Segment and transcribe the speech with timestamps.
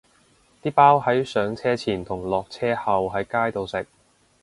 [0.63, 3.85] 啲包係上車前同落車後喺街度食